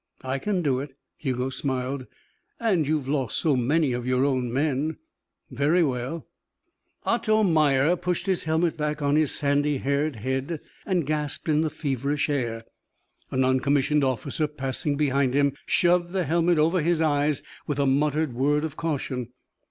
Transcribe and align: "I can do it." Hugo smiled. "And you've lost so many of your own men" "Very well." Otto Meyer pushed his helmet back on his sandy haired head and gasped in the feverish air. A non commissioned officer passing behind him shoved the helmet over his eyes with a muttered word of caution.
"I 0.23 0.39
can 0.39 0.63
do 0.63 0.79
it." 0.79 0.97
Hugo 1.15 1.51
smiled. 1.51 2.07
"And 2.59 2.87
you've 2.87 3.07
lost 3.07 3.37
so 3.37 3.55
many 3.55 3.93
of 3.93 4.07
your 4.07 4.25
own 4.25 4.51
men" 4.51 4.97
"Very 5.51 5.83
well." 5.83 6.25
Otto 7.03 7.43
Meyer 7.43 7.95
pushed 7.95 8.25
his 8.25 8.45
helmet 8.45 8.75
back 8.75 9.03
on 9.03 9.15
his 9.15 9.29
sandy 9.31 9.77
haired 9.77 10.15
head 10.15 10.59
and 10.87 11.05
gasped 11.05 11.47
in 11.49 11.61
the 11.61 11.69
feverish 11.69 12.29
air. 12.31 12.63
A 13.29 13.37
non 13.37 13.59
commissioned 13.59 14.03
officer 14.03 14.47
passing 14.47 14.97
behind 14.97 15.35
him 15.35 15.53
shoved 15.67 16.13
the 16.13 16.23
helmet 16.23 16.57
over 16.57 16.81
his 16.81 16.99
eyes 16.99 17.43
with 17.67 17.77
a 17.77 17.85
muttered 17.85 18.33
word 18.33 18.65
of 18.65 18.75
caution. 18.75 19.29